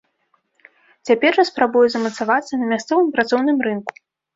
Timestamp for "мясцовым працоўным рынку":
2.75-3.93